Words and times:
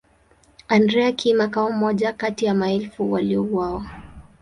Andrea 0.69 1.11
Kim 1.11 1.41
akawa 1.41 1.69
mmoja 1.71 2.13
kati 2.13 2.45
ya 2.45 2.53
maelfu 2.53 3.11
waliouawa. 3.11 3.85